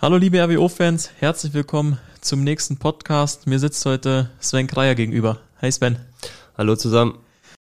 [0.00, 3.48] Hallo liebe RWO-Fans, herzlich willkommen zum nächsten Podcast.
[3.48, 5.40] Mir sitzt heute Sven Kreier gegenüber.
[5.56, 5.96] Hey Sven.
[6.56, 7.18] Hallo zusammen.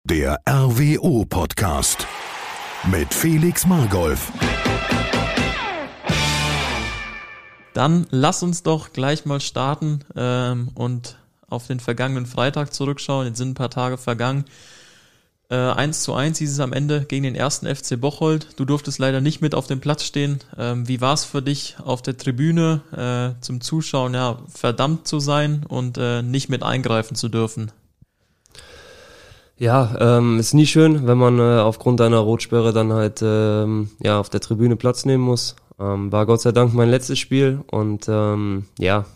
[0.04, 2.06] Der RWO-Podcast
[2.91, 4.30] mit Felix Margolf.
[7.72, 11.17] Dann lass uns doch gleich mal starten ähm, und
[11.49, 13.27] auf den vergangenen Freitag zurückschauen.
[13.29, 14.45] Jetzt sind ein paar Tage vergangen.
[15.51, 18.49] Äh, 1 zu 1 hieß es am Ende gegen den ersten FC Bocholt.
[18.57, 20.41] Du durftest leider nicht mit auf dem Platz stehen.
[20.59, 25.21] Ähm, wie war es für dich auf der Tribüne äh, zum Zuschauen, ja, verdammt zu
[25.21, 27.72] sein und äh, nicht mit eingreifen zu dürfen?
[29.57, 34.20] Ja, ähm, ist nie schön, wenn man äh, aufgrund einer Rotsperre dann halt ähm, ja
[34.20, 35.56] auf der Tribüne Platz nehmen muss.
[35.80, 39.06] Ähm, war Gott sei Dank mein letztes Spiel und ähm, ja,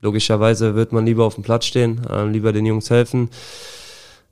[0.00, 3.30] logischerweise wird man lieber auf dem Platz stehen, äh, lieber den Jungs helfen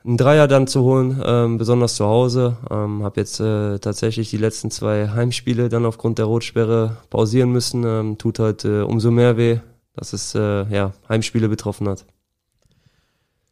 [0.07, 2.59] einen Dreier dann zu holen, ähm, besonders zu Hause.
[2.71, 7.85] Ähm, habe jetzt äh, tatsächlich die letzten zwei Heimspiele dann aufgrund der Rotsperre pausieren müssen.
[7.85, 9.61] Ähm, tut halt äh, umso mehr weh,
[9.95, 12.05] dass es äh, ja, Heimspiele betroffen hat.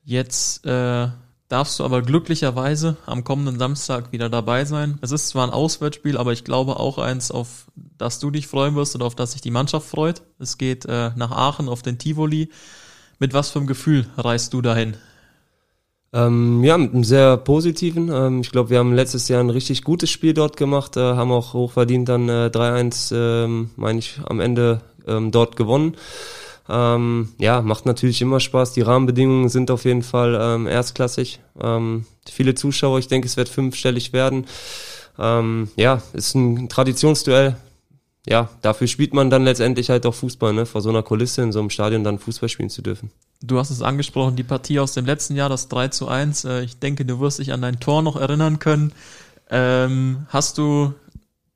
[0.04, 1.08] Jetzt äh,
[1.48, 4.98] darfst du aber glücklicherweise am kommenden Samstag wieder dabei sein.
[5.00, 8.74] Es ist zwar ein Auswärtsspiel, aber ich glaube auch eins, auf das du dich freuen
[8.74, 10.22] wirst und auf das sich die Mannschaft freut.
[10.38, 12.50] Es geht äh, nach Aachen auf den Tivoli.
[13.18, 14.96] Mit was für einem Gefühl reist du dahin?
[16.14, 18.10] Ähm, ja, mit einem sehr positiven.
[18.12, 21.32] Ähm, ich glaube, wir haben letztes Jahr ein richtig gutes Spiel dort gemacht, äh, haben
[21.32, 25.96] auch hochverdient dann äh, 3-1, ähm, meine ich, am Ende ähm, dort gewonnen.
[26.68, 28.72] Ähm, ja, macht natürlich immer Spaß.
[28.72, 31.40] Die Rahmenbedingungen sind auf jeden Fall ähm, erstklassig.
[31.60, 34.46] Ähm, viele Zuschauer, ich denke, es wird fünfstellig werden.
[35.18, 37.56] Ähm, ja, ist ein Traditionsduell.
[38.26, 40.64] Ja, dafür spielt man dann letztendlich halt auch Fußball, ne?
[40.64, 43.10] vor so einer Kulisse in so einem Stadion dann Fußball spielen zu dürfen.
[43.42, 46.44] Du hast es angesprochen, die Partie aus dem letzten Jahr, das 3 zu 1.
[46.44, 48.92] Äh, ich denke, du wirst dich an dein Tor noch erinnern können.
[49.50, 50.94] Ähm, hast du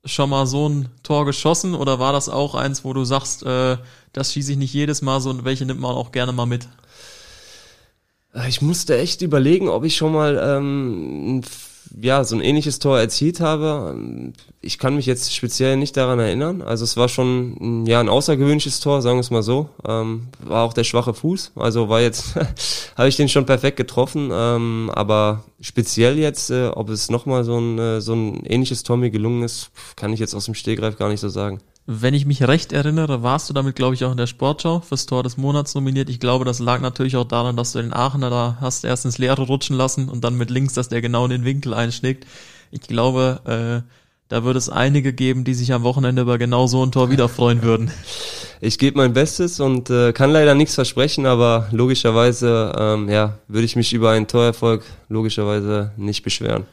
[0.03, 3.77] schon mal so ein Tor geschossen oder war das auch eins, wo du sagst, äh,
[4.11, 6.67] das schieße ich nicht jedes Mal so und welche nimmt man auch gerne mal mit?
[8.47, 11.41] Ich musste echt überlegen, ob ich schon mal ähm,
[12.01, 14.33] ja, so ein ähnliches Tor erzielt habe.
[14.61, 16.61] Ich kann mich jetzt speziell nicht daran erinnern.
[16.61, 19.69] Also es war schon ja ein außergewöhnliches Tor, sagen wir es mal so.
[19.87, 21.53] Ähm, war auch der schwache Fuß.
[21.55, 22.35] Also war jetzt,
[22.97, 24.29] habe ich den schon perfekt getroffen.
[24.31, 28.97] Ähm, aber speziell jetzt, äh, ob es nochmal so ein, äh, so ein ähnliches Tor
[28.97, 31.59] mir gelungen ist, kann ich jetzt aus dem Stehgreif gar nicht so sagen.
[31.89, 35.05] Wenn ich mich recht erinnere, warst du damit, glaube ich, auch in der Sportschau fürs
[35.05, 36.09] Tor des Monats nominiert.
[36.09, 39.19] Ich glaube, das lag natürlich auch daran, dass du den Aachener da hast erst ins
[39.19, 42.27] Leere rutschen lassen und dann mit links, dass der genau in den Winkel einschlägt.
[42.71, 43.89] Ich glaube, äh,
[44.27, 47.29] da würde es einige geben, die sich am Wochenende über genau so ein Tor wieder
[47.29, 47.89] freuen würden.
[48.59, 53.63] Ich gebe mein Bestes und äh, kann leider nichts versprechen, aber logischerweise, ähm, ja, würde
[53.63, 56.65] ich mich über einen Torerfolg logischerweise nicht beschweren.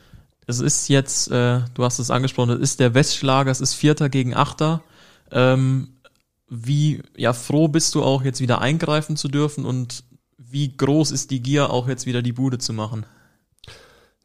[0.48, 4.08] Es ist jetzt, äh, du hast es angesprochen, es ist der Westschlager, es ist Vierter
[4.08, 4.82] gegen Achter.
[5.30, 5.88] Ähm,
[6.48, 10.04] wie ja froh bist du auch jetzt wieder eingreifen zu dürfen und
[10.38, 13.06] wie groß ist die Gier auch jetzt wieder die Bude zu machen?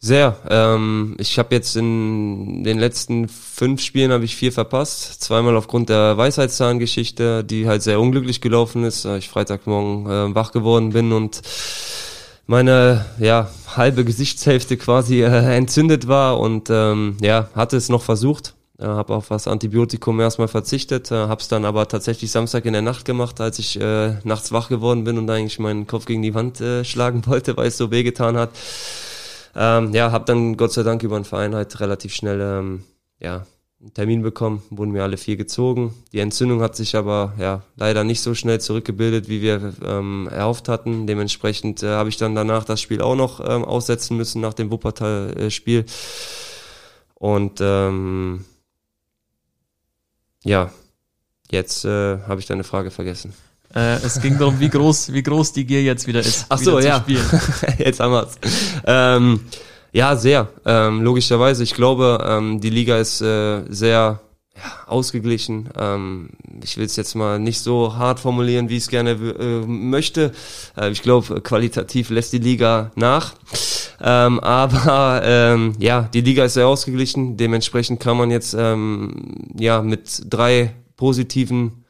[0.02, 0.38] Sehr.
[0.50, 5.22] Ähm, ich habe jetzt in den letzten fünf Spielen habe ich vier verpasst.
[5.22, 9.04] Zweimal aufgrund der Weisheitszahngeschichte, die halt sehr unglücklich gelaufen ist.
[9.04, 11.42] Ich Freitagmorgen äh, wach geworden bin und
[12.48, 18.56] meine ja halbe Gesichtshälfte quasi äh, entzündet war und ähm, ja hatte es noch versucht
[18.80, 22.74] äh, habe auf das Antibiotikum erstmal verzichtet, äh, habe es dann aber tatsächlich Samstag in
[22.74, 26.22] der Nacht gemacht, als ich äh, nachts wach geworden bin und eigentlich meinen Kopf gegen
[26.22, 28.52] die Wand äh, schlagen wollte, weil es so wehgetan hat.
[29.56, 32.84] Ähm, ja, habe dann Gott sei Dank über den Verein halt relativ schnell ähm,
[33.20, 33.46] ja,
[33.82, 35.94] einen Termin bekommen, wurden mir alle vier gezogen.
[36.14, 40.70] Die Entzündung hat sich aber ja leider nicht so schnell zurückgebildet, wie wir ähm, erhofft
[40.70, 41.08] hatten.
[41.08, 44.72] Dementsprechend äh, habe ich dann danach das Spiel auch noch ähm, aussetzen müssen nach dem
[44.72, 45.86] Wuppertal-Spiel.
[47.16, 48.46] Und ähm,
[50.44, 50.72] ja,
[51.52, 53.34] jetzt äh, habe ich deine Frage vergessen.
[53.76, 56.46] Äh, es ging darum, wie groß, wie groß die Gier jetzt wieder ist.
[56.50, 57.06] Ach so, ja.
[57.78, 58.38] jetzt haben wir's.
[58.86, 59.42] Ähm,
[59.92, 60.50] ja, sehr.
[60.66, 61.64] Ähm, logischerweise.
[61.64, 64.20] Ich glaube, ähm, die Liga ist äh, sehr
[64.56, 65.70] ja, ausgeglichen.
[65.78, 66.30] Ähm,
[66.64, 70.32] ich will es jetzt mal nicht so hart formulieren, wie ich es gerne äh, möchte.
[70.76, 73.34] Äh, ich glaube, qualitativ lässt die Liga nach.
[74.02, 77.38] Ähm, aber ähm, ja, die Liga ist sehr ausgeglichen.
[77.38, 81.86] Dementsprechend kann man jetzt ähm, ja mit drei positiven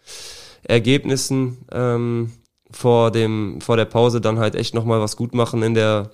[0.63, 2.31] Ergebnissen ähm,
[2.71, 6.11] vor dem vor der Pause dann halt echt nochmal was gut machen in der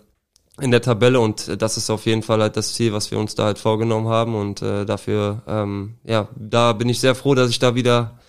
[0.62, 3.36] in der Tabelle und das ist auf jeden Fall halt das Ziel, was wir uns
[3.36, 7.50] da halt vorgenommen haben und äh, dafür, ähm, ja, da bin ich sehr froh, dass
[7.50, 8.20] ich da wieder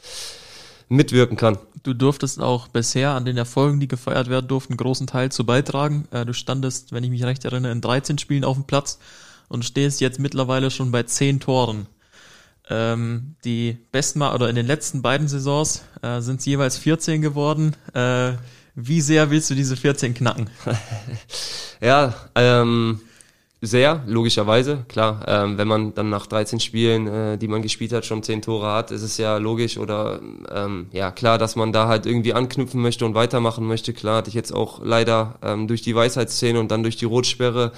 [0.89, 1.59] mitwirken kann.
[1.83, 5.45] Du durftest auch bisher an den Erfolgen, die gefeiert werden durften, einen großen Teil zu
[5.45, 6.07] beitragen.
[6.11, 8.99] Äh, du standest, wenn ich mich recht erinnere, in 13 Spielen auf dem Platz
[9.49, 11.87] und stehst jetzt mittlerweile schon bei 10 Toren.
[12.69, 17.23] Ähm, die besten Mal oder in den letzten beiden Saisons äh, sind es jeweils 14
[17.23, 17.77] geworden.
[17.95, 18.33] Äh,
[18.75, 20.51] wie sehr willst du diese 14 knacken?
[21.81, 23.01] ja, ähm,
[23.63, 25.25] sehr, logischerweise, klar.
[25.27, 28.71] Ähm, wenn man dann nach 13 Spielen, äh, die man gespielt hat, schon 10 Tore
[28.71, 30.21] hat, ist es ja logisch oder
[30.53, 33.95] ähm, ja klar, dass man da halt irgendwie anknüpfen möchte und weitermachen möchte.
[33.95, 37.73] Klar hatte ich jetzt auch leider ähm, durch die Weisheitsszene und dann durch die Rotsperre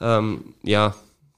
[0.00, 0.94] ähm, ja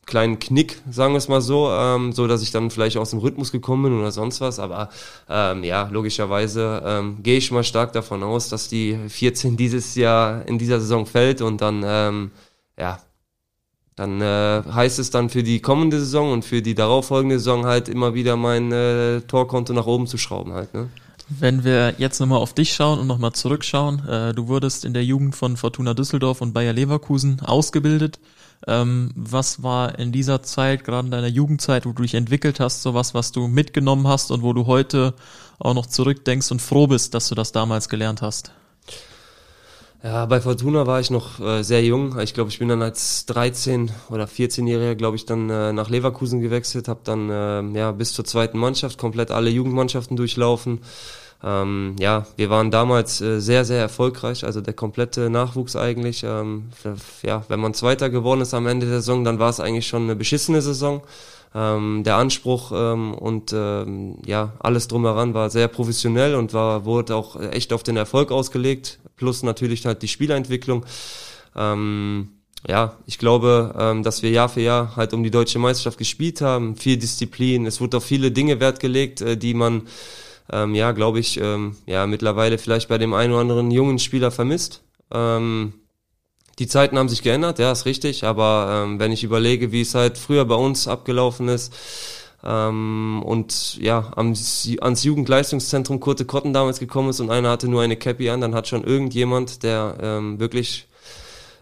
[0.06, 3.18] kleinen Knick, sagen wir es mal so, ähm, so dass ich dann vielleicht aus dem
[3.18, 4.58] Rhythmus gekommen bin oder sonst was.
[4.58, 4.88] Aber
[5.28, 10.46] ähm, ja, logischerweise ähm, gehe ich mal stark davon aus, dass die 14 dieses Jahr
[10.46, 12.30] in dieser Saison fällt und dann ähm,
[12.78, 13.00] ja
[13.96, 17.88] dann äh, heißt es dann für die kommende Saison und für die darauffolgende Saison halt
[17.88, 20.74] immer wieder mein äh, Torkonto nach oben zu schrauben halt.
[20.74, 20.90] Ne?
[21.28, 25.02] Wenn wir jetzt nochmal auf dich schauen und nochmal zurückschauen, äh, du wurdest in der
[25.02, 28.20] Jugend von Fortuna Düsseldorf und Bayer Leverkusen ausgebildet.
[28.66, 32.82] Ähm, was war in dieser Zeit, gerade in deiner Jugendzeit, wo du dich entwickelt hast,
[32.82, 35.14] sowas, was du mitgenommen hast und wo du heute
[35.58, 38.52] auch noch zurückdenkst und froh bist, dass du das damals gelernt hast?
[40.06, 42.16] Ja, bei Fortuna war ich noch äh, sehr jung.
[42.20, 46.40] Ich glaube, ich bin dann als 13 oder 14-Jähriger, glaube ich, dann äh, nach Leverkusen
[46.40, 50.78] gewechselt, habe dann äh, ja bis zur zweiten Mannschaft komplett alle Jugendmannschaften durchlaufen.
[51.42, 56.22] Ähm, ja, wir waren damals äh, sehr, sehr erfolgreich, also der komplette Nachwuchs eigentlich.
[56.22, 56.68] Ähm,
[57.24, 60.04] ja, wenn man Zweiter geworden ist am Ende der Saison, dann war es eigentlich schon
[60.04, 61.02] eine beschissene Saison.
[61.52, 67.16] Ähm, der Anspruch ähm, und ähm, ja alles drumheran war sehr professionell und war wurde
[67.16, 70.84] auch echt auf den Erfolg ausgelegt plus natürlich halt die Spielentwicklung.
[71.56, 72.28] Ähm,
[72.68, 76.40] ja, ich glaube, ähm, dass wir Jahr für Jahr halt um die deutsche Meisterschaft gespielt
[76.40, 79.82] haben, viel Disziplin, es wurde auf viele Dinge Wert gelegt, äh, die man
[80.52, 84.30] ähm, ja, glaube ich, ähm, ja mittlerweile vielleicht bei dem einen oder anderen jungen Spieler
[84.30, 84.82] vermisst.
[85.12, 85.74] Ähm,
[86.58, 89.94] die Zeiten haben sich geändert, ja, ist richtig, aber ähm, wenn ich überlege, wie es
[89.94, 91.74] halt früher bei uns abgelaufen ist,
[92.44, 94.34] ähm, und ja, am,
[94.80, 98.54] ans Jugendleistungszentrum Kurte Kotten damals gekommen ist und einer hatte nur eine Cappy an, dann
[98.54, 100.86] hat schon irgendjemand, der ähm, wirklich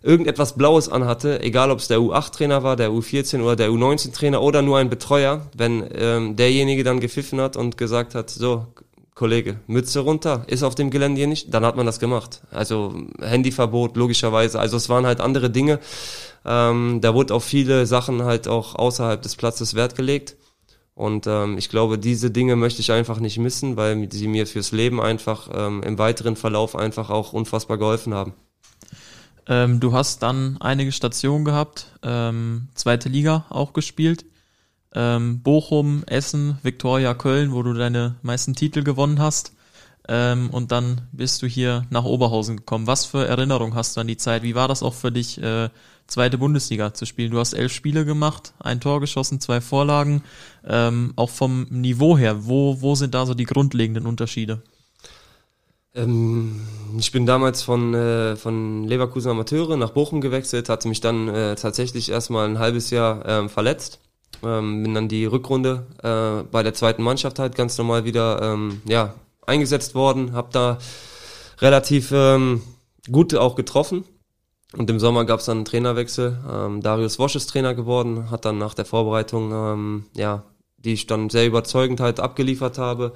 [0.02, 4.60] irgendetwas Blaues anhatte, egal ob es der U8-Trainer war, der U14 oder der U19-Trainer oder
[4.60, 8.66] nur ein Betreuer, wenn ähm, derjenige dann gepfiffen hat und gesagt hat, so,
[9.14, 12.42] Kollege, Mütze runter, ist auf dem Gelände hier nicht, dann hat man das gemacht.
[12.50, 14.58] Also Handyverbot, logischerweise.
[14.58, 15.78] Also es waren halt andere Dinge.
[16.44, 20.36] Ähm, da wurde auf viele Sachen halt auch außerhalb des Platzes Wert gelegt.
[20.94, 24.70] Und ähm, ich glaube, diese Dinge möchte ich einfach nicht missen, weil sie mir fürs
[24.70, 28.34] Leben einfach ähm, im weiteren Verlauf einfach auch unfassbar geholfen haben.
[29.46, 34.24] Ähm, du hast dann einige Stationen gehabt, ähm, zweite Liga auch gespielt.
[34.94, 39.52] Ähm, Bochum, Essen, Viktoria, Köln, wo du deine meisten Titel gewonnen hast.
[40.08, 42.86] Ähm, und dann bist du hier nach Oberhausen gekommen.
[42.86, 44.42] Was für Erinnerungen hast du an die Zeit?
[44.42, 45.70] Wie war das auch für dich, äh,
[46.06, 47.30] zweite Bundesliga zu spielen.
[47.30, 50.22] Du hast elf Spiele gemacht, ein Tor geschossen, zwei Vorlagen.
[50.66, 54.62] Ähm, auch vom Niveau her, wo, wo sind da so die grundlegenden Unterschiede?
[55.94, 56.60] Ähm,
[56.98, 61.54] ich bin damals von, äh, von Leverkusen Amateure nach Bochum gewechselt, hatte mich dann äh,
[61.54, 64.00] tatsächlich erstmal ein halbes Jahr ähm, verletzt.
[64.42, 68.82] Ähm, bin dann die Rückrunde äh, bei der zweiten Mannschaft halt ganz normal wieder ähm,
[68.84, 69.14] ja,
[69.46, 70.78] eingesetzt worden, habe da
[71.60, 72.62] relativ ähm,
[73.10, 74.04] gut auch getroffen
[74.76, 76.38] und im Sommer gab es dann einen Trainerwechsel.
[76.50, 80.44] Ähm, Darius Wosch ist Trainer geworden, hat dann nach der Vorbereitung, ähm, ja,
[80.78, 83.12] die ich dann sehr überzeugend halt abgeliefert habe,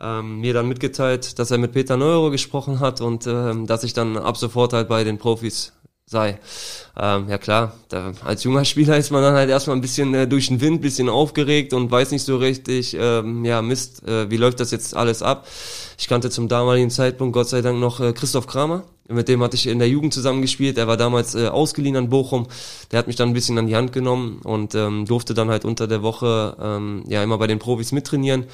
[0.00, 3.92] ähm, mir dann mitgeteilt, dass er mit Peter Neuro gesprochen hat und ähm, dass ich
[3.92, 5.72] dann ab sofort halt bei den Profis
[6.12, 6.38] sei.
[6.96, 10.28] Ähm, ja klar, da, als junger Spieler ist man dann halt erstmal ein bisschen äh,
[10.28, 14.36] durch den Wind, bisschen aufgeregt und weiß nicht so richtig, ähm, ja Mist, äh, wie
[14.36, 15.48] läuft das jetzt alles ab.
[15.98, 19.56] Ich kannte zum damaligen Zeitpunkt Gott sei Dank noch äh, Christoph Kramer, mit dem hatte
[19.56, 20.78] ich in der Jugend zusammengespielt.
[20.78, 22.46] Er war damals äh, ausgeliehen an Bochum.
[22.92, 25.64] Der hat mich dann ein bisschen an die Hand genommen und ähm, durfte dann halt
[25.64, 28.44] unter der Woche ähm, ja immer bei den Profis mittrainieren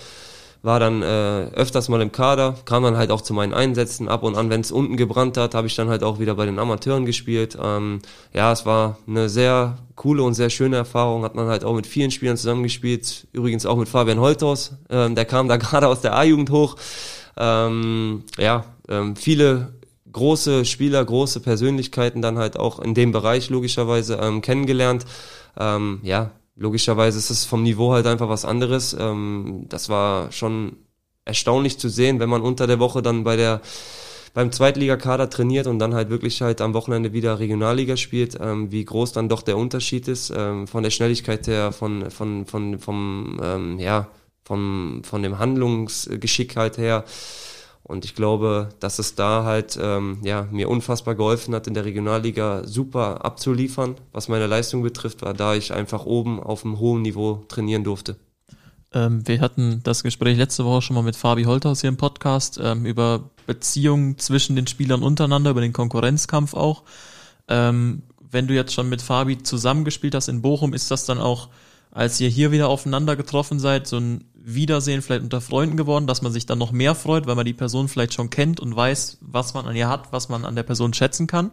[0.63, 4.23] war dann äh, öfters mal im Kader, kam dann halt auch zu meinen Einsätzen ab
[4.23, 6.59] und an, wenn es unten gebrannt hat, habe ich dann halt auch wieder bei den
[6.59, 7.57] Amateuren gespielt.
[7.63, 8.01] Ähm,
[8.35, 11.87] ja, es war eine sehr coole und sehr schöne Erfahrung, hat man halt auch mit
[11.87, 16.17] vielen Spielern zusammengespielt, übrigens auch mit Fabian Holthaus, ähm, der kam da gerade aus der
[16.17, 16.77] A-Jugend hoch.
[17.37, 19.75] Ähm, ja, ähm, viele
[20.11, 25.05] große Spieler, große Persönlichkeiten dann halt auch in dem Bereich logischerweise ähm, kennengelernt.
[25.59, 28.95] Ähm, ja, logischerweise ist es vom Niveau halt einfach was anderes.
[28.99, 30.77] Ähm, das war schon
[31.25, 33.61] erstaunlich zu sehen, wenn man unter der Woche dann bei der
[34.35, 38.85] beim Zweitligakader trainiert und dann halt wirklich halt am Wochenende wieder Regionalliga spielt, ähm, wie
[38.85, 43.41] groß dann doch der Unterschied ist ähm, von der Schnelligkeit her, von von von vom
[43.43, 44.09] ähm, ja
[44.45, 47.05] vom von dem Handlungsgeschick halt her.
[47.89, 51.87] Und ich glaube, dass es da halt ähm, ja, mir unfassbar geholfen hat, in der
[51.87, 57.01] Regionalliga super abzuliefern, was meine Leistung betrifft, war da ich einfach oben auf einem hohen
[57.01, 58.17] Niveau trainieren durfte.
[58.93, 62.61] Ähm, wir hatten das Gespräch letzte Woche schon mal mit Fabi Holthaus hier im Podcast
[62.63, 66.83] ähm, über Beziehungen zwischen den Spielern untereinander, über den Konkurrenzkampf auch.
[67.49, 71.49] Ähm, wenn du jetzt schon mit Fabi zusammengespielt hast in Bochum, ist das dann auch,
[71.91, 74.25] als ihr hier wieder aufeinander getroffen seid, so ein
[74.55, 77.53] Wiedersehen vielleicht unter Freunden geworden, dass man sich dann noch mehr freut, weil man die
[77.53, 80.63] Person vielleicht schon kennt und weiß, was man an ihr hat, was man an der
[80.63, 81.51] Person schätzen kann?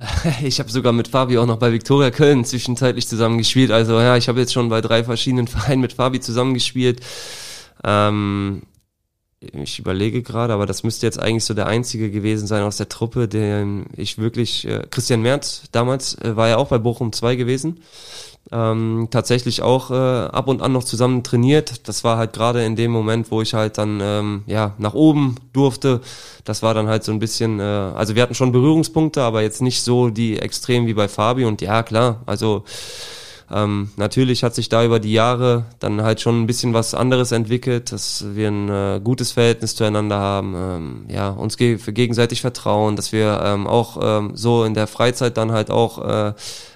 [0.42, 3.70] Ich habe sogar mit Fabi auch noch bei Viktoria Köln zwischenzeitlich zusammengespielt.
[3.70, 7.00] Also ja, ich habe jetzt schon bei drei verschiedenen Vereinen mit Fabi zusammengespielt.
[7.84, 8.62] Ähm,
[9.40, 12.88] ich überlege gerade, aber das müsste jetzt eigentlich so der einzige gewesen sein aus der
[12.88, 17.36] Truppe, den ich wirklich, äh, Christian Merz damals äh, war ja auch bei Bochum 2
[17.36, 17.80] gewesen.
[18.50, 21.88] Ähm, tatsächlich auch äh, ab und an noch zusammen trainiert.
[21.88, 25.36] Das war halt gerade in dem Moment, wo ich halt dann ähm, ja nach oben
[25.52, 26.00] durfte.
[26.44, 29.62] Das war dann halt so ein bisschen, äh, also wir hatten schon Berührungspunkte, aber jetzt
[29.62, 31.44] nicht so die extrem wie bei Fabi.
[31.44, 32.64] Und ja, klar, also
[33.52, 37.32] ähm, natürlich hat sich da über die Jahre dann halt schon ein bisschen was anderes
[37.32, 42.96] entwickelt, dass wir ein äh, gutes Verhältnis zueinander haben, ähm, ja, uns ge gegenseitig vertrauen,
[42.96, 46.32] dass wir ähm, auch ähm, so in der Freizeit dann halt auch äh,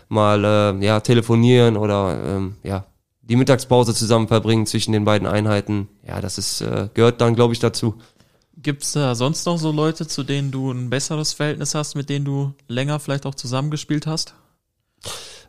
[0.08, 2.86] mal äh, ja, telefonieren oder ähm, ja,
[3.22, 5.88] die Mittagspause zusammen verbringen zwischen den beiden Einheiten.
[6.06, 7.94] Ja, das ist, äh, gehört dann, glaube ich, dazu.
[8.56, 12.24] Gibt's da sonst noch so Leute, zu denen du ein besseres Verhältnis hast, mit denen
[12.24, 14.34] du länger vielleicht auch zusammengespielt hast?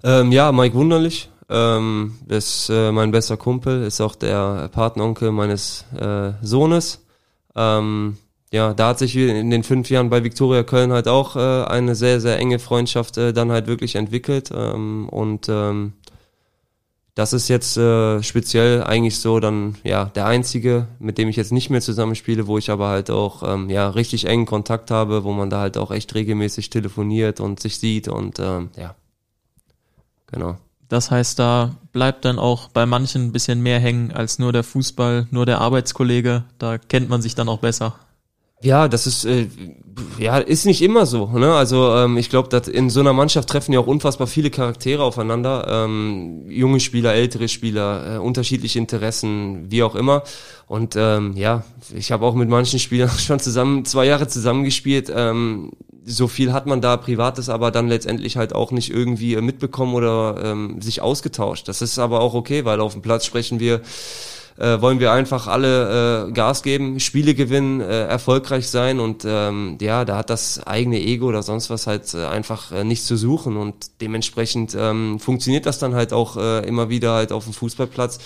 [0.03, 5.85] Ähm, ja, Mike Wunderlich ähm, ist äh, mein bester Kumpel, ist auch der Patenonkel meines
[5.97, 7.05] äh, Sohnes.
[7.55, 8.17] Ähm,
[8.51, 11.95] ja, da hat sich in den fünf Jahren bei Viktoria Köln halt auch äh, eine
[11.95, 14.51] sehr, sehr enge Freundschaft äh, dann halt wirklich entwickelt.
[14.55, 15.93] Ähm, und ähm,
[17.13, 21.51] das ist jetzt äh, speziell eigentlich so dann ja der einzige, mit dem ich jetzt
[21.51, 25.33] nicht mehr zusammenspiele, wo ich aber halt auch ähm, ja richtig engen Kontakt habe, wo
[25.33, 28.95] man da halt auch echt regelmäßig telefoniert und sich sieht und ähm, ja
[30.27, 30.57] Genau.
[30.89, 34.63] Das heißt, da bleibt dann auch bei manchen ein bisschen mehr hängen als nur der
[34.63, 36.45] Fußball, nur der Arbeitskollege.
[36.59, 37.95] Da kennt man sich dann auch besser.
[38.61, 39.47] Ja, das ist äh,
[40.17, 41.27] ja ist nicht immer so.
[41.27, 41.53] Ne?
[41.53, 45.03] Also ähm, ich glaube, dass in so einer Mannschaft treffen ja auch unfassbar viele Charaktere
[45.03, 45.67] aufeinander.
[45.69, 50.23] Ähm, junge Spieler, ältere Spieler, äh, unterschiedliche Interessen, wie auch immer.
[50.65, 51.63] Und ähm, ja,
[51.95, 55.11] ich habe auch mit manchen Spielern schon zusammen zwei Jahre zusammengespielt.
[55.13, 55.71] Ähm,
[56.03, 59.93] so viel hat man da Privates, aber dann letztendlich halt auch nicht irgendwie äh, mitbekommen
[59.93, 61.67] oder ähm, sich ausgetauscht.
[61.67, 63.81] Das ist aber auch okay, weil auf dem Platz sprechen wir,
[64.57, 69.77] äh, wollen wir einfach alle äh, Gas geben, Spiele gewinnen, äh, erfolgreich sein und ähm,
[69.81, 73.17] ja, da hat das eigene Ego oder sonst was halt äh, einfach äh, nichts zu
[73.17, 77.53] suchen und dementsprechend ähm, funktioniert das dann halt auch äh, immer wieder halt auf dem
[77.53, 78.19] Fußballplatz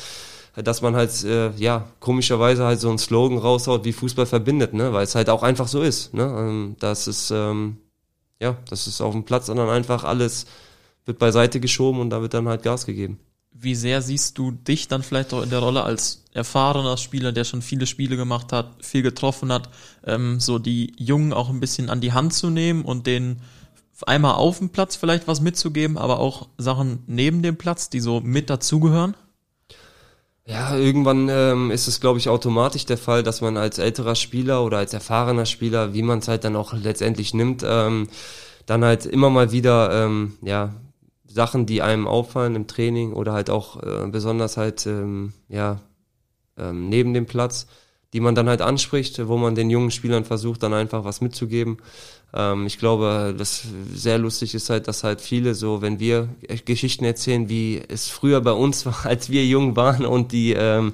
[0.56, 4.92] dass man halt, äh, ja, komischerweise halt so einen Slogan raushaut, wie Fußball verbindet, ne?
[4.92, 6.24] Weil es halt auch einfach so ist, ne?
[6.24, 7.78] Ähm, das ist, ähm,
[8.42, 10.46] ja, das ist auf dem Platz, sondern einfach alles
[11.06, 13.20] wird beiseite geschoben und da wird dann halt Gas gegeben.
[13.54, 17.44] Wie sehr siehst du dich dann vielleicht auch in der Rolle als erfahrener Spieler, der
[17.44, 19.70] schon viele Spiele gemacht hat, viel getroffen hat,
[20.06, 23.42] ähm, so die Jungen auch ein bisschen an die Hand zu nehmen und denen
[24.08, 28.22] einmal auf dem Platz vielleicht was mitzugeben, aber auch Sachen neben dem Platz, die so
[28.22, 29.16] mit dazugehören?
[30.46, 34.64] Ja, irgendwann ähm, ist es, glaube ich, automatisch der Fall, dass man als älterer Spieler
[34.64, 38.08] oder als erfahrener Spieler, wie man es halt dann auch letztendlich nimmt, ähm,
[38.66, 40.74] dann halt immer mal wieder, ähm, ja,
[41.34, 45.82] Sachen, die einem auffallen im Training oder halt auch äh, besonders halt, ähm, ja,
[46.58, 47.68] ähm, neben dem Platz,
[48.14, 51.78] die man dann halt anspricht, wo man den jungen Spielern versucht, dann einfach was mitzugeben.
[52.34, 56.30] Ähm, ich glaube, das sehr lustig ist halt, dass halt viele so, wenn wir
[56.66, 60.94] Geschichten erzählen, wie es früher bei uns war, als wir jung waren und die ähm,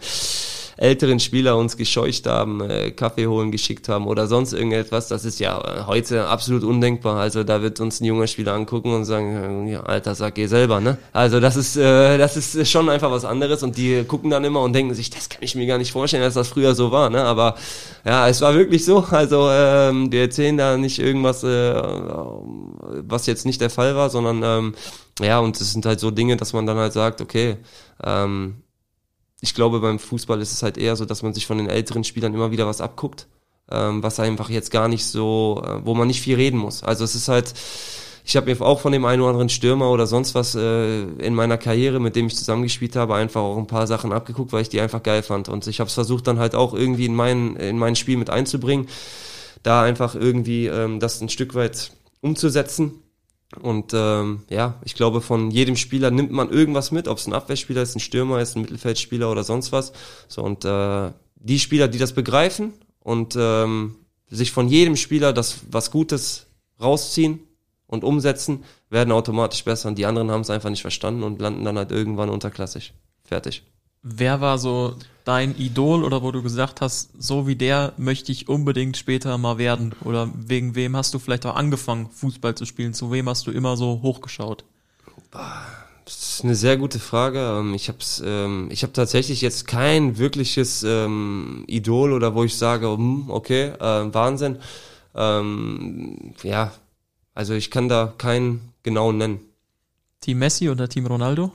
[0.77, 5.39] älteren Spieler uns gescheucht haben, äh, Kaffee holen geschickt haben oder sonst irgendetwas, das ist
[5.39, 7.17] ja äh, heute absolut undenkbar.
[7.17, 10.79] Also da wird uns ein junger Spieler angucken und sagen, ja, Alter, sag geh selber,
[10.79, 10.97] ne?
[11.13, 14.61] Also das ist, äh, das ist schon einfach was anderes und die gucken dann immer
[14.61, 17.09] und denken sich, das kann ich mir gar nicht vorstellen, dass das früher so war,
[17.09, 17.23] ne?
[17.23, 17.55] Aber
[18.05, 19.05] ja, es war wirklich so.
[19.17, 21.73] Also ähm, wir erzählen da nicht irgendwas, äh,
[23.07, 24.75] was jetzt nicht der Fall war, sondern ähm,
[25.19, 27.57] ja, und es sind halt so Dinge, dass man dann halt sagt, okay,
[28.03, 28.61] ähm,
[29.41, 32.03] ich glaube, beim Fußball ist es halt eher so, dass man sich von den älteren
[32.03, 33.27] Spielern immer wieder was abguckt,
[33.71, 36.83] ähm, was einfach jetzt gar nicht so, äh, wo man nicht viel reden muss.
[36.83, 37.53] Also es ist halt,
[38.25, 41.35] ich habe mir auch von dem einen oder anderen Stürmer oder sonst was äh, in
[41.35, 44.69] meiner Karriere, mit dem ich zusammengespielt habe, einfach auch ein paar Sachen abgeguckt, weil ich
[44.69, 45.49] die einfach geil fand.
[45.49, 48.29] Und ich habe es versucht dann halt auch irgendwie in mein, in mein Spiel mit
[48.29, 48.87] einzubringen,
[49.61, 51.91] da einfach irgendwie ähm, das ein Stück weit
[52.21, 53.03] umzusetzen
[53.55, 57.33] und ähm, ja, ich glaube, von jedem Spieler nimmt man irgendwas mit, ob es ein
[57.33, 59.93] Abwehrspieler ist, ein Stürmer ist, ein Mittelfeldspieler oder sonst was.
[60.27, 63.95] So und äh, die Spieler, die das begreifen und ähm,
[64.29, 66.47] sich von jedem Spieler das was Gutes
[66.81, 67.39] rausziehen
[67.87, 69.87] und umsetzen, werden automatisch besser.
[69.87, 72.93] Und die anderen haben es einfach nicht verstanden und landen dann halt irgendwann unterklassig.
[73.23, 73.63] Fertig.
[74.03, 78.47] Wer war so dein Idol oder wo du gesagt hast, so wie der möchte ich
[78.47, 79.93] unbedingt später mal werden?
[80.03, 82.93] Oder wegen wem hast du vielleicht auch angefangen, Fußball zu spielen?
[82.93, 84.63] Zu wem hast du immer so hochgeschaut?
[86.05, 87.39] Das ist eine sehr gute Frage.
[87.59, 92.55] Ähm, Ich habe ähm, ich hab tatsächlich jetzt kein wirkliches ähm, Idol oder wo ich
[92.55, 94.59] sage, hm, okay, äh, Wahnsinn.
[95.13, 96.71] Ähm, ja,
[97.33, 99.39] also ich kann da keinen genauen nennen.
[100.21, 101.51] Team Messi oder Team Ronaldo?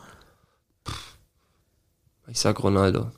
[2.33, 3.11] Ich sag Ronaldo.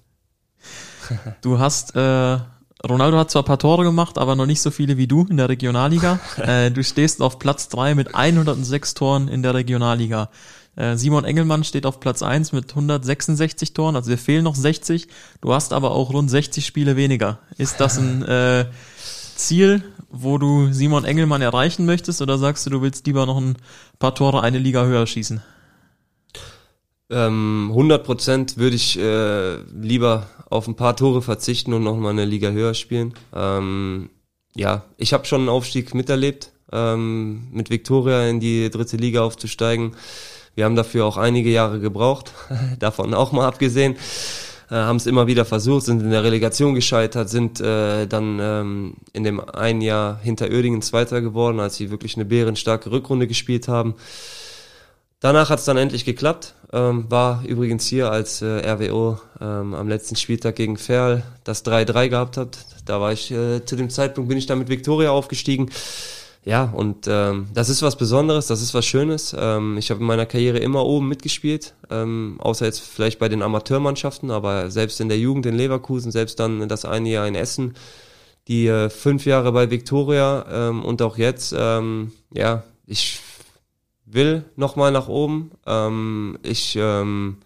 [1.43, 2.39] Du hast, äh,
[2.83, 5.37] Ronaldo hat zwar ein paar Tore gemacht, aber noch nicht so viele wie du in
[5.37, 6.19] der Regionalliga.
[6.39, 10.31] äh, du stehst auf Platz drei mit 106 Toren in der Regionalliga.
[10.75, 15.07] Äh, Simon Engelmann steht auf Platz eins mit 166 Toren, also wir fehlen noch 60.
[15.41, 17.39] Du hast aber auch rund 60 Spiele weniger.
[17.57, 18.65] Ist das ein äh,
[19.37, 23.55] Ziel, wo du Simon Engelmann erreichen möchtest oder sagst du, du willst lieber noch ein
[24.01, 25.41] paar Tore eine Liga höher schießen?
[27.11, 32.25] Ähm, 100% würde ich äh, lieber auf ein paar Tore verzichten und noch mal eine
[32.25, 33.15] Liga höher spielen.
[33.35, 34.11] Ähm,
[34.57, 39.97] ja, ich habe schon einen Aufstieg miterlebt, ähm, mit Viktoria in die dritte Liga aufzusteigen.
[40.55, 42.33] Wir haben dafür auch einige Jahre gebraucht,
[42.79, 43.97] davon auch mal abgesehen.
[44.71, 48.95] Äh, haben es immer wieder versucht, sind in der Relegation gescheitert, sind äh, dann ähm,
[49.13, 53.69] in dem einen Jahr hinter Oerdingen Zweiter geworden, als sie wirklich eine bärenstarke Rückrunde gespielt
[53.69, 53.95] haben.
[55.25, 56.53] Danach hat es dann endlich geklappt.
[56.71, 62.11] Ähm, war übrigens hier, als äh, RWO ähm, am letzten Spieltag gegen Ferl das 3-3
[62.11, 62.59] gehabt hat.
[62.85, 65.71] Da war ich, äh, zu dem Zeitpunkt bin ich dann mit Viktoria aufgestiegen.
[66.45, 69.35] Ja, und ähm, das ist was Besonderes, das ist was Schönes.
[69.35, 73.41] Ähm, ich habe in meiner Karriere immer oben mitgespielt, ähm, außer jetzt vielleicht bei den
[73.41, 77.77] Amateurmannschaften, aber selbst in der Jugend in Leverkusen, selbst dann das eine Jahr in Essen,
[78.47, 83.23] die äh, fünf Jahre bei Viktoria ähm, und auch jetzt, ähm, ja, ich
[84.07, 85.51] will nochmal nach oben.
[85.67, 87.39] Ähm, ich ähm,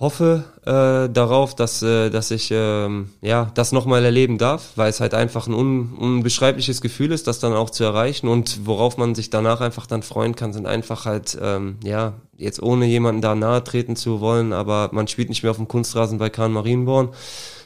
[0.00, 5.00] hoffe äh, darauf, dass, äh, dass ich ähm, ja, das nochmal erleben darf, weil es
[5.00, 9.16] halt einfach ein un unbeschreibliches Gefühl ist, das dann auch zu erreichen und worauf man
[9.16, 13.34] sich danach einfach dann freuen kann, sind einfach halt, ähm, ja, jetzt ohne jemanden da
[13.34, 17.08] nahe treten zu wollen, aber man spielt nicht mehr auf dem Kunstrasen bei Kahn Marienborn,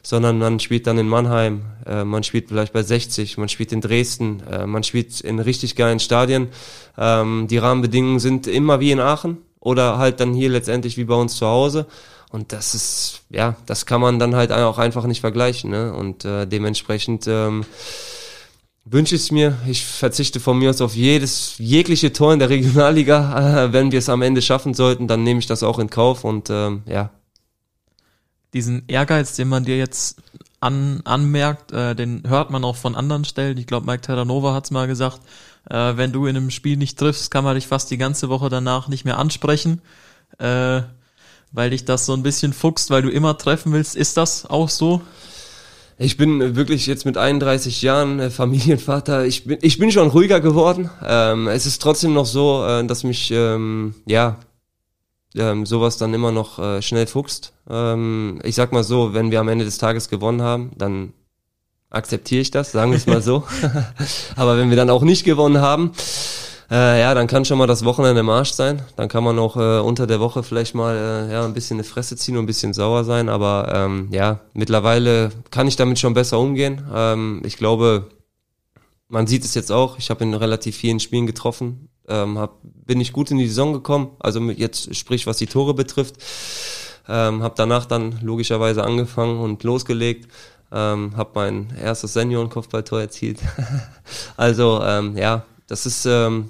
[0.02, 3.82] sondern man spielt dann in Mannheim, äh, man spielt vielleicht bei 60, man spielt in
[3.82, 6.48] Dresden, äh, man spielt in richtig geilen Stadien.
[6.96, 11.14] Ähm, die Rahmenbedingungen sind immer wie in Aachen oder halt dann hier letztendlich wie bei
[11.14, 11.86] uns zu Hause.
[12.32, 15.70] Und das ist, ja, das kann man dann halt auch einfach nicht vergleichen.
[15.70, 15.92] Ne?
[15.92, 17.64] Und äh, dementsprechend ähm,
[18.84, 19.58] wünsche ich es mir.
[19.68, 23.66] Ich verzichte von mir aus auf jedes, jegliche Tor in der Regionalliga.
[23.66, 26.24] Äh, wenn wir es am Ende schaffen sollten, dann nehme ich das auch in Kauf.
[26.24, 27.10] Und ähm, ja,
[28.54, 30.20] Diesen Ehrgeiz, den man dir jetzt
[30.60, 33.56] an, anmerkt, äh, den hört man auch von anderen Stellen.
[33.56, 35.20] Ich glaube, Mike Terranova hat's mal gesagt,
[35.70, 38.50] äh, wenn du in einem Spiel nicht triffst, kann man dich fast die ganze Woche
[38.50, 39.80] danach nicht mehr ansprechen.
[40.38, 40.82] Äh,
[41.52, 43.94] weil dich das so ein bisschen fuchst, weil du immer treffen willst.
[43.94, 45.02] Ist das auch so?
[45.98, 49.24] Ich bin wirklich jetzt mit 31 Jahren äh, Familienvater.
[49.24, 50.90] Ich bin, ich bin schon ruhiger geworden.
[51.06, 54.38] Ähm, es ist trotzdem noch so, äh, dass mich ähm, ja
[55.36, 57.52] ähm, sowas dann immer noch äh, schnell fuchst.
[57.68, 61.12] Ähm, ich sag mal so, wenn wir am Ende des Tages gewonnen haben, dann
[61.90, 63.44] akzeptiere ich das, sagen wir es mal so.
[64.36, 65.92] Aber wenn wir dann auch nicht gewonnen haben,
[66.72, 68.80] äh, ja, dann kann schon mal das Wochenende im Arsch sein.
[68.96, 71.84] Dann kann man auch äh, unter der Woche vielleicht mal äh, ja, ein bisschen eine
[71.84, 73.28] Fresse ziehen und ein bisschen sauer sein.
[73.28, 76.82] Aber ähm, ja, mittlerweile kann ich damit schon besser umgehen.
[76.90, 78.08] Ähm, ich glaube,
[79.08, 79.98] man sieht es jetzt auch.
[79.98, 81.90] Ich habe in relativ vielen Spielen getroffen.
[82.08, 84.12] Ähm, hab, bin ich gut in die Saison gekommen.
[84.18, 86.14] Also jetzt sprich, was die Tore betrifft.
[87.06, 90.32] Ähm, habe danach dann logischerweise angefangen und losgelegt.
[90.72, 93.40] Ähm, habe mein erstes Senioren-Kopfballtor erzielt.
[94.38, 96.48] also ähm, ja, das ist ähm,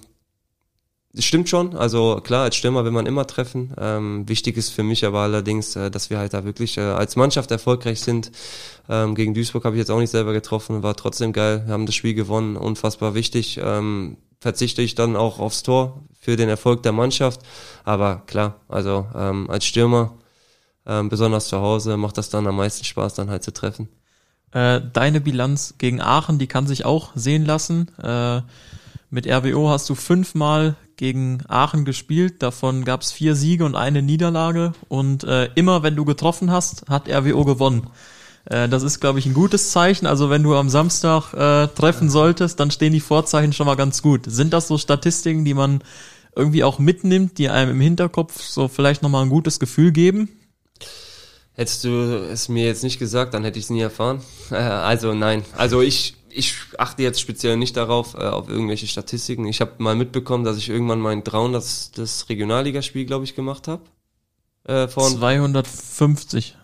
[1.15, 1.77] das stimmt schon.
[1.77, 3.75] Also klar, als Stürmer will man immer treffen.
[3.79, 7.17] Ähm, wichtig ist für mich aber allerdings, äh, dass wir halt da wirklich äh, als
[7.17, 8.33] Mannschaft erfolgreich sind.
[8.89, 11.65] Ähm, gegen Duisburg habe ich jetzt auch nicht selber getroffen, war trotzdem geil.
[11.67, 13.61] Wir haben das Spiel gewonnen, unfassbar wichtig.
[13.63, 17.41] Ähm, verzichte ich dann auch aufs Tor für den Erfolg der Mannschaft.
[17.85, 20.15] Aber klar, also ähm, als Stürmer,
[20.87, 23.89] ähm, besonders zu Hause, macht das dann am meisten Spaß, dann halt zu treffen.
[24.53, 27.89] Äh, deine Bilanz gegen Aachen, die kann sich auch sehen lassen.
[28.03, 28.41] Äh,
[29.11, 34.03] mit RWO hast du fünfmal gegen Aachen gespielt, davon gab es vier Siege und eine
[34.03, 37.89] Niederlage und äh, immer wenn du getroffen hast, hat RWO gewonnen.
[38.45, 40.07] Äh, das ist, glaube ich, ein gutes Zeichen.
[40.07, 44.01] Also wenn du am Samstag äh, treffen solltest, dann stehen die Vorzeichen schon mal ganz
[44.01, 44.27] gut.
[44.29, 45.83] Sind das so Statistiken, die man
[46.37, 50.29] irgendwie auch mitnimmt, die einem im Hinterkopf so vielleicht nochmal ein gutes Gefühl geben?
[51.55, 54.21] Hättest du es mir jetzt nicht gesagt, dann hätte ich es nie erfahren.
[54.53, 55.43] Äh, also nein.
[55.57, 59.47] Also ich, ich achte jetzt speziell nicht darauf, äh, auf irgendwelche Statistiken.
[59.47, 63.83] Ich habe mal mitbekommen, dass ich irgendwann mein 300 das Regionalligaspiel, glaube ich, gemacht habe.
[64.65, 66.57] äh, von 250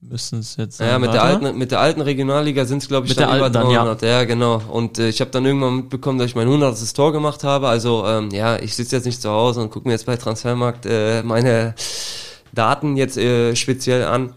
[0.00, 0.88] müssen es jetzt sein.
[0.88, 3.36] Ja, mit der alten mit der alten Regionalliga sind es glaube ich Mit dann der
[3.38, 3.84] über alten dann, ja.
[3.84, 4.02] 300.
[4.02, 4.24] ja.
[4.24, 4.62] genau.
[4.68, 6.94] Und äh, ich habe dann irgendwann mitbekommen, dass ich mein 100.
[6.94, 7.68] Tor gemacht habe.
[7.68, 10.86] Also ähm, ja, ich sitze jetzt nicht zu Hause und gucke mir jetzt bei Transfermarkt
[10.86, 11.74] äh, meine
[12.52, 14.34] Daten jetzt äh, speziell an.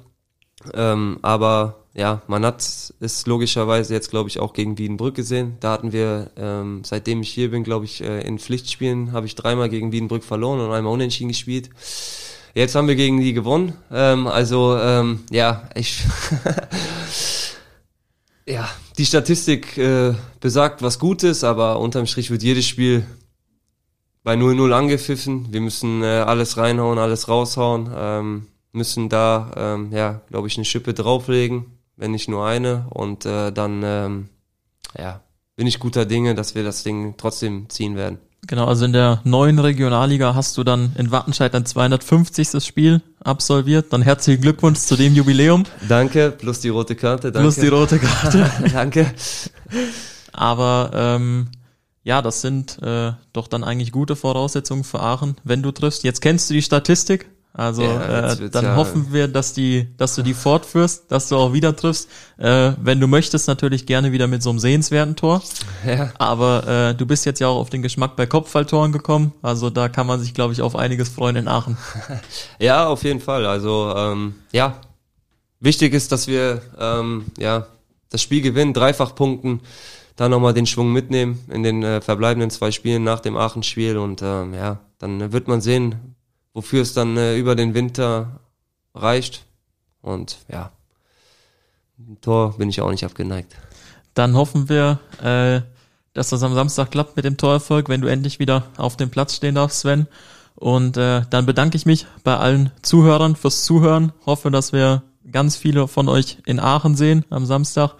[0.73, 5.57] Ähm, aber ja, man hat es logischerweise jetzt glaube ich auch gegen Wiedenbrück gesehen.
[5.59, 9.35] Da hatten wir, ähm, seitdem ich hier bin, glaube ich, äh, in Pflichtspielen habe ich
[9.35, 11.69] dreimal gegen Wiedenbrück verloren und einmal unentschieden gespielt.
[12.53, 13.73] Jetzt haben wir gegen die gewonnen.
[13.91, 16.03] Ähm, also ähm, ja, ich
[18.47, 23.05] ja, die Statistik äh, besagt was Gutes, aber unterm Strich wird jedes Spiel
[24.23, 25.51] bei 0-0 angepfiffen.
[25.51, 30.65] Wir müssen äh, alles reinhauen, alles raushauen, ähm, müssen da, ähm, ja, glaube ich, eine
[30.65, 32.87] Schippe drauflegen, wenn nicht nur eine.
[32.89, 34.29] Und äh, dann, ähm,
[34.97, 35.21] ja,
[35.55, 38.17] bin ich guter Dinge, dass wir das Ding trotzdem ziehen werden.
[38.47, 42.63] Genau, also in der neuen Regionalliga hast du dann in Wattenscheid dein 250.
[42.65, 43.91] Spiel absolviert.
[43.91, 45.65] Dann herzlichen Glückwunsch zu dem Jubiläum.
[45.87, 47.41] Danke, plus die rote Karte, danke.
[47.41, 48.49] Plus die rote Karte.
[48.73, 49.13] danke.
[50.31, 51.49] Aber ähm,
[52.03, 56.03] ja, das sind äh, doch dann eigentlich gute Voraussetzungen für Aachen, wenn du triffst.
[56.03, 57.29] Jetzt kennst du die Statistik.
[57.51, 61.35] Also Ja, äh, dann ja- hoffen wir, dass die, dass du die fortführst, dass du
[61.35, 62.07] auch wieder triffst.
[62.37, 65.41] Äh, wenn du möchtest, natürlich gerne wieder mit so einem sehenswerten Tor.
[65.85, 66.11] Ja.
[66.19, 69.33] Aber äh, du bist jetzt ja auch auf den Geschmack bei Kopfballtoren gekommen.
[69.41, 71.77] Also da kann man sich, glaube ich, auf einiges freuen in Aachen.
[72.59, 73.45] Ja, auf jeden Fall.
[73.45, 74.75] Also ähm, ja,
[75.59, 77.65] wichtig ist, dass wir ähm, ja
[78.11, 79.61] das Spiel gewinnen, dreifach punkten,
[80.15, 84.21] dann nochmal den Schwung mitnehmen in den äh, verbleibenden zwei Spielen nach dem Aachen-Spiel und
[84.21, 86.15] ähm, ja, dann wird man sehen,
[86.59, 88.41] wofür es dann äh, über den Winter
[88.93, 89.45] reicht.
[90.01, 90.73] Und ja,
[92.19, 93.55] Tor bin ich auch nicht abgeneigt.
[94.13, 95.61] Dann hoffen wir, äh,
[96.13, 99.37] dass das am Samstag klappt mit dem Torerfolg, wenn du endlich wieder auf dem Platz
[99.37, 100.07] stehen darfst, Sven.
[100.55, 104.11] Und äh, dann bedanke ich mich bei allen Zuhörern fürs Zuhören.
[104.25, 107.93] Hoffe, dass wir ganz viele von euch in Aachen sehen am Samstag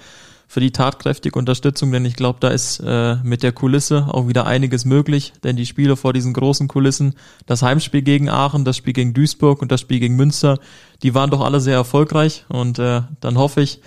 [0.50, 4.48] für die tatkräftige Unterstützung, denn ich glaube, da ist äh, mit der Kulisse auch wieder
[4.48, 7.14] einiges möglich, denn die Spiele vor diesen großen Kulissen,
[7.46, 10.58] das Heimspiel gegen Aachen, das Spiel gegen Duisburg und das Spiel gegen Münster,
[11.04, 13.80] die waren doch alle sehr erfolgreich und äh, dann hoffe ich,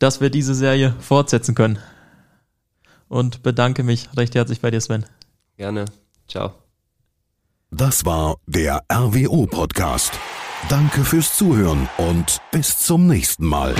[0.00, 1.78] dass wir diese Serie fortsetzen können.
[3.08, 5.06] Und bedanke mich recht herzlich bei dir, Sven.
[5.58, 5.84] Gerne.
[6.26, 6.54] Ciao.
[7.70, 10.18] Das war der RWO Podcast.
[10.68, 13.76] Danke fürs Zuhören und bis zum nächsten Mal.